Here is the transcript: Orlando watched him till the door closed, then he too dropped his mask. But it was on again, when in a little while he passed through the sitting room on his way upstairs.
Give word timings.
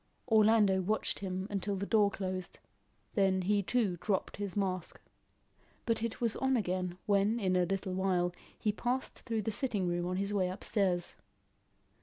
Orlando 0.27 0.81
watched 0.81 1.19
him 1.19 1.47
till 1.61 1.75
the 1.75 1.85
door 1.85 2.09
closed, 2.09 2.57
then 3.13 3.43
he 3.43 3.61
too 3.61 3.99
dropped 4.01 4.37
his 4.37 4.55
mask. 4.55 4.99
But 5.85 6.01
it 6.01 6.19
was 6.19 6.35
on 6.37 6.57
again, 6.57 6.97
when 7.05 7.39
in 7.39 7.55
a 7.55 7.67
little 7.67 7.93
while 7.93 8.33
he 8.57 8.71
passed 8.71 9.19
through 9.19 9.43
the 9.43 9.51
sitting 9.51 9.87
room 9.87 10.07
on 10.07 10.15
his 10.17 10.33
way 10.33 10.49
upstairs. 10.49 11.13